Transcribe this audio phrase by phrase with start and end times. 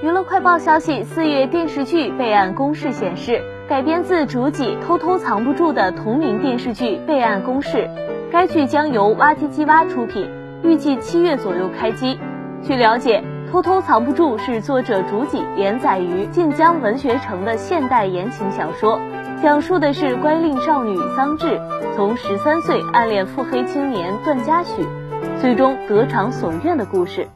[0.00, 7.90] 娱乐快报消息，四月电视剧备案公示显示，改编自主己偷偷藏不住的同名电视剧备案公示，
[8.30, 10.30] 该剧将由哇唧唧哇出品，
[10.62, 12.16] 预计七月左右开机。
[12.62, 19.00] 据了解，偷偷藏不住是作者竹己连载于晋江文学城的现代言情小说，
[19.42, 21.58] 讲述的是乖戾少女桑稚
[21.96, 24.86] 从十三岁暗恋腹黑青年段嘉许，
[25.40, 27.26] 最终得偿所愿的故事。